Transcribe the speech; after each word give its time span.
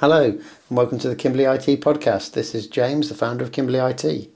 Hello, 0.00 0.24
and 0.24 0.42
welcome 0.70 0.98
to 1.00 1.10
the 1.10 1.14
Kimberley 1.14 1.44
IT 1.44 1.82
podcast. 1.82 2.32
This 2.32 2.54
is 2.54 2.66
James, 2.66 3.10
the 3.10 3.14
founder 3.14 3.44
of 3.44 3.52
Kimberley 3.52 3.80
IT. 3.80 4.30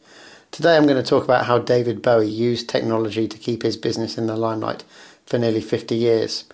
Today 0.51 0.77
I'm 0.77 0.87
going 0.87 1.03
to 1.03 1.09
talk 1.09 1.25
about 1.25 1.47
how 1.47 1.59
David 1.59 2.03
Bowie 2.03 2.29
used 2.29 2.69
technology 2.69 3.27
to 3.27 3.39
keep 3.39 3.63
his 3.63 3.79
business 3.79 4.19
in 4.19 4.27
the 4.27 4.37
limelight 4.37 4.85
for 5.25 5.39
nearly 5.39 5.63
50 5.63 5.95
years. 5.95 6.45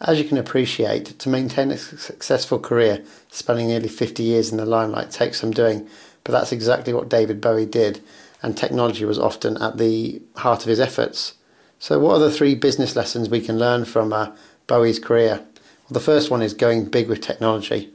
As 0.00 0.18
you 0.18 0.26
can 0.26 0.38
appreciate, 0.38 1.18
to 1.18 1.28
maintain 1.28 1.70
a 1.70 1.76
successful 1.76 2.58
career 2.58 3.04
spanning 3.30 3.66
nearly 3.66 3.90
50 3.90 4.22
years 4.22 4.50
in 4.50 4.56
the 4.56 4.64
limelight 4.64 5.10
takes 5.10 5.42
some 5.42 5.50
doing, 5.50 5.86
but 6.24 6.32
that's 6.32 6.50
exactly 6.50 6.94
what 6.94 7.10
David 7.10 7.42
Bowie 7.42 7.66
did, 7.66 8.00
and 8.42 8.56
technology 8.56 9.04
was 9.04 9.18
often 9.18 9.58
at 9.58 9.76
the 9.76 10.22
heart 10.36 10.62
of 10.62 10.68
his 10.68 10.80
efforts. 10.80 11.34
So, 11.78 11.98
what 11.98 12.14
are 12.14 12.20
the 12.20 12.30
three 12.30 12.54
business 12.54 12.96
lessons 12.96 13.28
we 13.28 13.42
can 13.42 13.58
learn 13.58 13.84
from 13.84 14.14
uh, 14.14 14.34
Bowie's 14.66 14.98
career? 14.98 15.40
Well, 15.42 15.90
the 15.90 16.00
first 16.00 16.30
one 16.30 16.40
is 16.40 16.54
going 16.54 16.86
big 16.86 17.10
with 17.10 17.20
technology. 17.20 17.90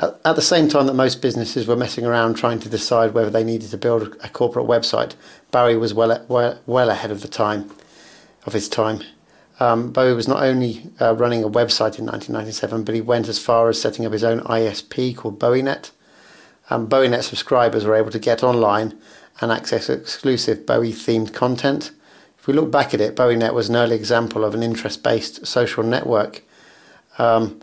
At 0.00 0.34
the 0.34 0.40
same 0.40 0.68
time 0.68 0.86
that 0.86 0.94
most 0.94 1.20
businesses 1.20 1.66
were 1.66 1.76
messing 1.76 2.06
around 2.06 2.34
trying 2.34 2.58
to 2.60 2.70
decide 2.70 3.12
whether 3.12 3.28
they 3.28 3.44
needed 3.44 3.70
to 3.70 3.76
build 3.76 4.16
a 4.24 4.30
corporate 4.30 4.66
website, 4.66 5.14
Bowie 5.50 5.76
was 5.76 5.92
well, 5.92 6.24
well, 6.26 6.58
well 6.64 6.88
ahead 6.88 7.10
of 7.10 7.20
the 7.20 7.28
time, 7.28 7.70
of 8.46 8.54
his 8.54 8.66
time. 8.66 9.02
Um, 9.58 9.92
Bowie 9.92 10.14
was 10.14 10.26
not 10.26 10.42
only 10.42 10.90
uh, 11.02 11.14
running 11.14 11.44
a 11.44 11.50
website 11.50 11.98
in 11.98 12.06
1997, 12.06 12.82
but 12.82 12.94
he 12.94 13.02
went 13.02 13.28
as 13.28 13.38
far 13.38 13.68
as 13.68 13.78
setting 13.78 14.06
up 14.06 14.12
his 14.12 14.24
own 14.24 14.40
ISP 14.40 15.14
called 15.14 15.38
BowieNet. 15.38 15.90
Um, 16.70 16.88
BowieNet 16.88 17.22
subscribers 17.22 17.84
were 17.84 17.94
able 17.94 18.10
to 18.10 18.18
get 18.18 18.42
online 18.42 18.98
and 19.42 19.52
access 19.52 19.90
exclusive 19.90 20.64
Bowie-themed 20.64 21.34
content. 21.34 21.90
If 22.38 22.46
we 22.46 22.54
look 22.54 22.70
back 22.70 22.94
at 22.94 23.02
it, 23.02 23.16
BowieNet 23.16 23.52
was 23.52 23.68
an 23.68 23.76
early 23.76 23.96
example 23.96 24.46
of 24.46 24.54
an 24.54 24.62
interest-based 24.62 25.46
social 25.46 25.82
network. 25.82 26.42
Um, 27.18 27.60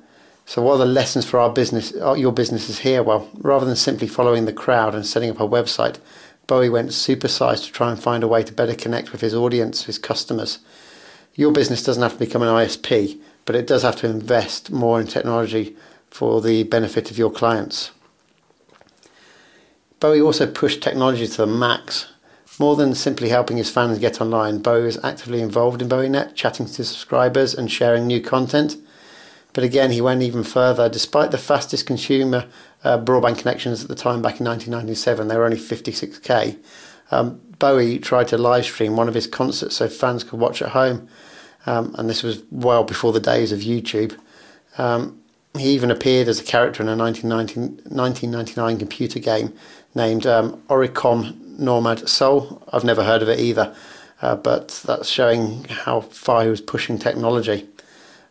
so, 0.47 0.61
what 0.61 0.75
are 0.75 0.77
the 0.77 0.85
lessons 0.85 1.25
for 1.25 1.41
our 1.41 1.51
business, 1.51 1.93
uh, 2.01 2.13
your 2.13 2.31
businesses 2.31 2.79
here? 2.79 3.03
Well, 3.03 3.29
rather 3.33 3.65
than 3.65 3.75
simply 3.75 4.07
following 4.07 4.45
the 4.45 4.53
crowd 4.53 4.95
and 4.95 5.05
setting 5.05 5.29
up 5.29 5.41
a 5.41 5.47
website, 5.47 5.97
Bowie 6.47 6.69
went 6.69 6.91
supersized 6.91 7.65
to 7.65 7.71
try 7.73 7.91
and 7.91 8.01
find 8.01 8.23
a 8.23 8.29
way 8.29 8.43
to 8.43 8.53
better 8.53 8.73
connect 8.73 9.11
with 9.11 9.19
his 9.19 9.35
audience, 9.35 9.83
his 9.83 9.99
customers. 9.99 10.59
Your 11.35 11.51
business 11.51 11.83
doesn't 11.83 12.01
have 12.01 12.13
to 12.13 12.19
become 12.19 12.41
an 12.43 12.47
ISP, 12.47 13.19
but 13.43 13.57
it 13.57 13.67
does 13.67 13.83
have 13.83 13.97
to 13.97 14.09
invest 14.09 14.71
more 14.71 15.01
in 15.01 15.07
technology 15.07 15.75
for 16.09 16.41
the 16.41 16.63
benefit 16.63 17.11
of 17.11 17.17
your 17.17 17.29
clients. 17.29 17.91
Bowie 19.99 20.21
also 20.21 20.49
pushed 20.49 20.81
technology 20.81 21.27
to 21.27 21.37
the 21.37 21.45
max. 21.45 22.09
More 22.57 22.77
than 22.77 22.95
simply 22.95 23.27
helping 23.27 23.57
his 23.57 23.69
fans 23.69 23.99
get 23.99 24.21
online, 24.21 24.59
Bowie 24.59 24.83
was 24.83 25.03
actively 25.03 25.41
involved 25.41 25.81
in 25.81 25.89
BowieNet, 25.89 26.35
chatting 26.35 26.67
to 26.67 26.85
subscribers 26.85 27.53
and 27.53 27.69
sharing 27.69 28.07
new 28.07 28.21
content. 28.21 28.77
But 29.57 29.63
again, 29.63 29.89
he 29.89 30.01
went 30.01 30.21
even 30.21 30.43
further. 30.43 30.87
Despite 30.87 31.31
the 31.31 31.39
fastest 31.39 31.87
consumer 31.87 32.45
uh, 32.83 32.99
broadband 32.99 33.39
connections 33.39 33.81
at 33.81 33.89
the 33.89 33.95
time, 33.95 34.21
back 34.21 34.39
in 34.39 34.45
1997, 34.45 35.27
they 35.27 35.35
were 35.35 35.45
only 35.45 35.57
56k. 35.57 36.59
Um, 37.09 37.41
Bowie 37.57 37.97
tried 37.97 38.27
to 38.27 38.37
live 38.37 38.65
stream 38.65 38.95
one 38.95 39.07
of 39.07 39.15
his 39.15 39.25
concerts 39.25 39.77
so 39.77 39.89
fans 39.89 40.23
could 40.23 40.39
watch 40.39 40.61
at 40.61 40.69
home, 40.69 41.09
um, 41.65 41.95
and 41.97 42.07
this 42.07 42.21
was 42.21 42.43
well 42.51 42.83
before 42.83 43.11
the 43.11 43.19
days 43.19 43.51
of 43.51 43.61
YouTube. 43.61 44.15
Um, 44.77 45.19
he 45.57 45.69
even 45.69 45.89
appeared 45.89 46.27
as 46.27 46.39
a 46.39 46.43
character 46.43 46.83
in 46.83 46.89
a 46.89 46.95
1999 46.95 48.77
computer 48.77 49.17
game 49.17 49.55
named 49.95 50.27
um, 50.27 50.61
Omikron 50.69 51.57
Nomad 51.57 52.07
Soul. 52.07 52.61
I've 52.71 52.83
never 52.83 53.03
heard 53.03 53.23
of 53.23 53.29
it 53.29 53.39
either, 53.39 53.75
uh, 54.21 54.35
but 54.35 54.83
that's 54.85 55.09
showing 55.09 55.63
how 55.63 56.01
far 56.01 56.43
he 56.43 56.49
was 56.51 56.61
pushing 56.61 56.99
technology. 56.99 57.67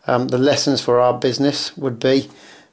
Um, 0.07 0.29
the 0.29 0.39
lessons 0.39 0.81
for 0.81 1.01
our 1.01 1.19
business 1.19 1.77
would 1.77 1.99
be 1.99 2.31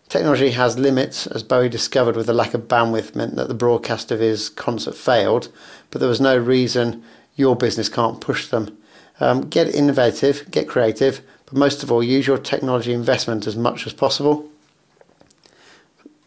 technology 0.10 0.52
has 0.52 0.78
limits, 0.78 1.26
as 1.28 1.42
Bowie 1.42 1.70
discovered 1.70 2.16
with 2.16 2.28
the 2.28 2.34
lack 2.34 2.54
of 2.54 2.68
bandwidth 2.68 3.16
meant 3.16 3.36
that 3.36 3.48
the 3.48 3.54
broadcast 3.56 4.12
of 4.12 4.20
his 4.20 4.50
concert 4.50 4.96
failed, 4.96 5.52
but 5.90 6.00
there 6.00 6.10
was 6.10 6.22
no 6.22 6.38
reason 6.38 7.04
your 7.36 7.56
business 7.56 7.90
can't 7.90 8.22
push 8.22 8.48
them. 8.48 8.78
Um, 9.20 9.50
get 9.50 9.74
innovative, 9.74 10.50
get 10.52 10.68
creative, 10.68 11.22
but 11.46 11.56
most 11.56 11.82
of 11.82 11.92
all, 11.92 12.04
use 12.04 12.28
your 12.28 12.38
technology 12.38 12.94
investment 12.94 13.48
as 13.48 13.56
much 13.56 13.88
as 13.88 13.94
possible. 13.94 14.50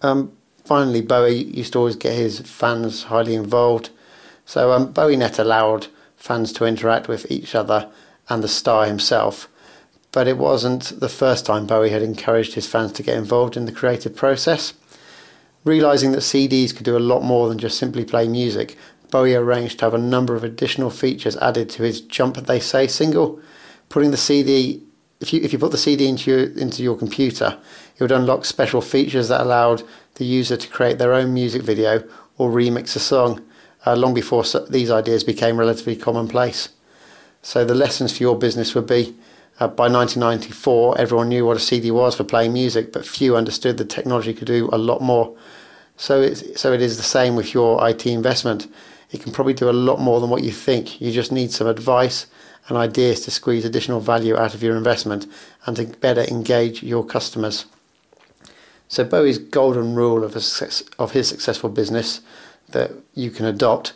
Um, 0.03 0.33
finally, 0.65 1.03
Bowie 1.03 1.45
used 1.45 1.73
to 1.75 1.79
always 1.79 1.97
get 1.97 2.15
his 2.15 2.41
fans 2.41 3.05
highly 3.05 3.35
involved. 3.35 3.91
So 4.45 4.73
um, 4.73 4.93
BowieNet 4.93 5.39
allowed 5.39 5.89
fans 6.17 6.53
to 6.55 6.65
interact 6.65 7.09
with 7.09 7.31
each 7.31 7.55
other 7.55 7.91
and 8.29 8.43
the 8.43 8.49
star 8.49 8.87
himself 8.87 9.49
but 10.17 10.27
it 10.27 10.39
wasn't 10.39 10.99
the 10.99 11.11
first 11.11 11.45
time 11.45 11.67
Bowie 11.67 11.91
had 11.91 12.01
encouraged 12.01 12.55
his 12.55 12.67
fans 12.67 12.91
to 12.93 13.03
get 13.03 13.19
involved 13.19 13.55
in 13.55 13.67
the 13.67 13.71
creative 13.71 14.17
process. 14.17 14.73
Realizing 15.63 16.13
that 16.13 16.21
CDs 16.21 16.75
could 16.75 16.87
do 16.87 16.97
a 16.97 17.09
lot 17.13 17.23
more 17.23 17.51
than 17.51 17.59
just 17.59 17.77
simply 17.77 18.03
play 18.03 18.27
music, 18.27 18.79
Bowie 19.11 19.35
arranged 19.35 19.79
to 19.79 19.85
have 19.85 19.93
a 19.93 19.99
number 19.99 20.35
of 20.35 20.43
additional 20.43 20.89
features 20.89 21.37
added 21.37 21.69
to 21.69 21.83
his 21.83 22.01
Jump 22.01 22.39
They 22.39 22.61
Say 22.61 22.87
single. 22.87 23.39
Putting 23.91 24.11
the 24.11 24.17
CD, 24.17 24.83
if 25.21 25.35
you, 25.35 25.43
if 25.43 25.53
you 25.53 25.59
put 25.59 25.71
the 25.71 25.77
CD 25.77 26.09
into 26.09 26.31
your, 26.31 26.51
into 26.51 26.83
your 26.83 26.97
computer, 26.97 27.59
it 27.95 28.03
would 28.03 28.11
unlock 28.11 28.47
special 28.47 28.81
features 28.81 29.29
that 29.29 29.43
allowed 29.43 29.83
the 30.15 30.25
user 30.25 30.57
to 30.57 30.69
create 30.69 30.97
their 30.97 31.13
own 31.13 31.35
music 31.35 31.61
video 31.61 32.03
or 32.39 32.51
remix 32.51 32.97
a 32.97 33.01
song, 33.01 33.45
uh, 33.85 33.95
long 33.95 34.15
before 34.15 34.45
these 34.71 34.91
ideas 34.91 35.25
became 35.25 35.59
relatively 35.59 35.95
commonplace. 35.95 36.71
So 37.43 37.67
the 37.67 37.75
lessons 37.75 38.17
for 38.17 38.23
your 38.23 38.39
business 38.39 38.75
would 38.75 38.87
be 38.87 39.15
uh, 39.59 39.69
by 39.69 39.89
1994, 39.89 41.01
everyone 41.01 41.29
knew 41.29 41.47
what 41.47 41.57
a 41.57 41.61
CD 41.61 41.91
was 41.91 42.15
for 42.15 42.25
playing 42.25 42.53
music, 42.53 42.93
but 42.93 43.07
few 43.07 43.37
understood 43.37 43.79
that 43.79 43.89
technology 43.89 44.35
could 44.35 44.47
do 44.47 44.69
a 44.73 44.79
lot 44.79 45.01
more. 45.01 45.35
So, 45.97 46.21
it's, 46.21 46.61
so 46.61 46.73
it 46.73 46.83
is 46.83 46.99
the 46.99 47.03
same 47.03 47.37
with 47.37 47.55
your 47.55 47.87
IT 47.89 48.07
investment. 48.07 48.67
It 49.11 49.23
can 49.23 49.33
probably 49.33 49.55
do 49.55 49.71
a 49.71 49.73
lot 49.73 49.99
more 49.99 50.21
than 50.21 50.29
what 50.29 50.45
you 50.45 50.51
think. 50.51 51.01
You 51.01 51.11
just 51.11 51.33
need 51.33 51.53
some 51.53 51.67
advice 51.67 52.27
and 52.69 52.77
ideas 52.77 53.21
to 53.23 53.31
squeeze 53.31 53.65
additional 53.65 54.01
value 54.01 54.37
out 54.37 54.55
of 54.55 54.63
your 54.63 54.77
investment 54.77 55.27
and 55.65 55.77
to 55.77 55.87
better 55.87 56.23
engage 56.23 56.83
your 56.83 57.05
customers. 57.05 57.65
So 58.89 59.05
Bowie's 59.05 59.39
golden 59.39 59.95
rule 59.95 60.23
of, 60.23 60.33
success, 60.33 60.83
of 60.99 61.13
his 61.13 61.29
successful 61.29 61.71
business 61.71 62.21
that 62.69 62.93
you 63.15 63.31
can 63.31 63.47
adopt 63.47 63.95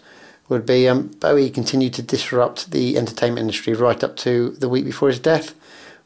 would 0.50 0.66
be 0.66 0.88
um, 0.88 1.06
Bowie 1.21 1.49
continued 1.49 1.94
to 1.94 2.03
disrupt 2.03 2.72
the 2.72 2.99
entertainment 2.99 3.41
industry 3.41 3.72
right 3.72 4.03
up 4.05 4.16
to 4.16 4.50
the 4.50 4.69
week 4.69 4.84
before 4.84 5.09
his 5.09 5.21
death. 5.21 5.55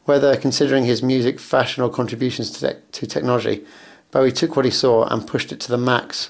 Whether 0.05 0.37
considering 0.37 0.85
his 0.85 1.01
music, 1.01 1.39
fashion, 1.39 1.83
or 1.83 1.89
contributions 1.89 2.51
to, 2.51 2.73
te- 2.73 2.79
to 2.91 3.07
technology, 3.07 3.65
Bowie 4.11 4.31
took 4.31 4.55
what 4.55 4.65
he 4.65 4.71
saw 4.71 5.05
and 5.07 5.27
pushed 5.27 5.51
it 5.51 5.59
to 5.61 5.71
the 5.71 5.79
max. 5.79 6.29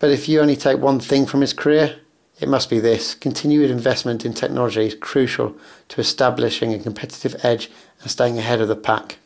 But 0.00 0.10
if 0.10 0.28
you 0.28 0.40
only 0.40 0.56
take 0.56 0.78
one 0.78 0.98
thing 0.98 1.24
from 1.24 1.40
his 1.40 1.52
career, 1.52 2.00
it 2.40 2.48
must 2.48 2.68
be 2.68 2.80
this 2.80 3.14
continued 3.14 3.70
investment 3.70 4.24
in 4.24 4.34
technology 4.34 4.86
is 4.86 4.96
crucial 4.96 5.56
to 5.88 6.00
establishing 6.00 6.74
a 6.74 6.80
competitive 6.80 7.36
edge 7.44 7.70
and 8.00 8.10
staying 8.10 8.38
ahead 8.38 8.60
of 8.60 8.66
the 8.66 8.76
pack. 8.76 9.19